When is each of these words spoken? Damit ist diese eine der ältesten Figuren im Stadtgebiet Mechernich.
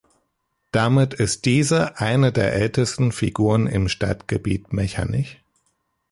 Damit 0.71 1.13
ist 1.13 1.45
diese 1.45 1.99
eine 1.99 2.31
der 2.31 2.53
ältesten 2.53 3.11
Figuren 3.11 3.67
im 3.67 3.87
Stadtgebiet 3.87 4.73
Mechernich. 4.73 5.43